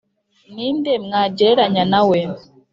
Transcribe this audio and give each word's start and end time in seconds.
«Ni 0.53 0.67
nde 0.77 0.93
mwangereranya 1.05 1.83
na 1.91 2.01
we? 2.09 2.19